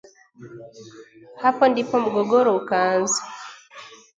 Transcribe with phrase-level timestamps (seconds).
[1.41, 3.21] Hapo ndipo mgogoro ukaanza